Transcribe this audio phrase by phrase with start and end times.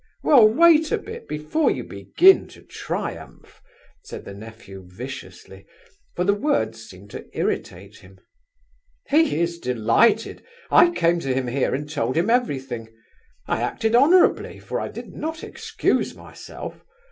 [0.23, 3.61] "Well, wait a bit, before you begin to triumph,"
[4.03, 5.67] said the nephew viciously;
[6.15, 8.19] for the words seemed to irritate him.
[9.09, 10.43] "He is delighted!
[10.71, 12.89] I came to him here and told him everything:
[13.45, 16.83] I acted honourably, for I did not excuse myself.